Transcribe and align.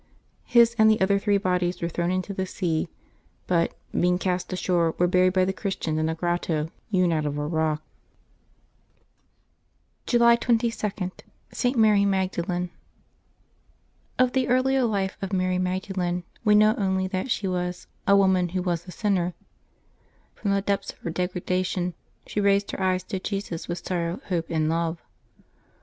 His 0.45 0.75
and 0.79 0.89
the 0.89 0.99
other 0.99 1.19
three 1.19 1.37
bodies 1.37 1.79
were 1.79 1.87
thrown 1.87 2.09
into 2.09 2.33
the 2.33 2.47
sea, 2.47 2.89
but, 3.45 3.75
being 3.91 4.17
cast 4.17 4.51
ashore, 4.51 4.95
were 4.97 5.05
buried 5.05 5.33
by 5.33 5.45
the 5.45 5.53
Christians 5.53 5.99
in 5.99 6.09
a 6.09 6.15
grotto 6.15 6.69
hewn 6.89 7.11
out 7.11 7.27
of 7.27 7.37
a 7.37 7.45
rock. 7.45 7.83
July 10.07 10.35
22.— 10.37 11.21
ST. 11.51 11.77
MARY 11.77 12.05
MAGDALEN. 12.05 12.71
OF 14.17 14.31
the 14.33 14.47
earlier 14.47 14.85
life 14.85 15.19
of 15.21 15.31
Mary 15.31 15.59
Magdalen 15.59 16.23
we 16.43 16.55
know 16.55 16.73
only 16.79 17.05
that 17.05 17.29
she 17.29 17.47
was 17.47 17.85
"a 18.07 18.17
woman 18.17 18.49
who 18.49 18.63
was 18.63 18.87
a 18.87 18.91
sinner." 18.91 19.35
From 20.33 20.49
the 20.49 20.63
depth 20.63 20.93
of 20.93 20.99
her 21.01 21.11
degradation 21.11 21.93
she 22.25 22.41
raised 22.41 22.71
her 22.71 22.81
eyes 22.81 23.03
to 23.03 23.19
Jesus 23.19 23.67
with 23.67 23.85
sorrow, 23.85 24.19
hope, 24.29 24.49
and 24.49 24.67
love. 24.67 24.99